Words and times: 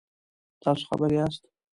تاسو 0.61 0.83
خبر 0.89 1.09
یاست؟ 1.17 1.43